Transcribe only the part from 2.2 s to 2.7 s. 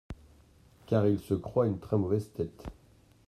tête.